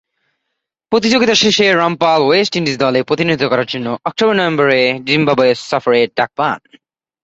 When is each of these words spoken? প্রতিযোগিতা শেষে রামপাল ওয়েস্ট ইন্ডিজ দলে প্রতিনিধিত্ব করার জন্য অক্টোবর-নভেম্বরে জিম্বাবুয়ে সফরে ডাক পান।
প্রতিযোগিতা 0.91 1.35
শেষে 1.35 1.65
রামপাল 1.73 2.19
ওয়েস্ট 2.23 2.53
ইন্ডিজ 2.55 2.75
দলে 2.77 2.99
প্রতিনিধিত্ব 3.03 3.45
করার 3.49 3.67
জন্য 3.67 3.87
অক্টোবর-নভেম্বরে 4.05 4.79
জিম্বাবুয়ে 5.07 5.53
সফরে 5.69 5.99
ডাক 6.17 6.31
পান। 6.35 6.59